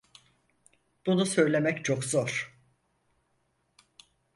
Bunu 1.05 1.25
söylemek 1.25 1.85
çok 1.85 2.03
zor. 2.05 2.57